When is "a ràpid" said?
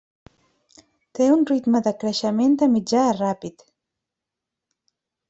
3.11-3.67